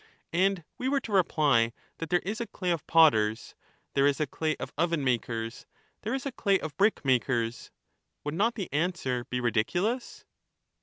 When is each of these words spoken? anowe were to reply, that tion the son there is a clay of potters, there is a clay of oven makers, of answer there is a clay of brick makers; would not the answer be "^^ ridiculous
anowe 0.33 0.63
were 0.79 0.99
to 0.99 1.11
reply, 1.11 1.71
that 1.99 2.09
tion 2.09 2.09
the 2.09 2.09
son 2.09 2.09
there 2.23 2.31
is 2.31 2.39
a 2.41 2.47
clay 2.47 2.71
of 2.71 2.87
potters, 2.87 3.53
there 3.93 4.07
is 4.07 4.19
a 4.19 4.25
clay 4.25 4.55
of 4.57 4.73
oven 4.75 5.03
makers, 5.03 5.59
of 5.59 5.59
answer 5.59 5.97
there 6.01 6.13
is 6.15 6.25
a 6.25 6.31
clay 6.31 6.59
of 6.59 6.75
brick 6.77 7.05
makers; 7.05 7.69
would 8.23 8.33
not 8.33 8.55
the 8.55 8.67
answer 8.73 9.25
be 9.25 9.37
"^^ 9.39 9.43
ridiculous 9.43 10.25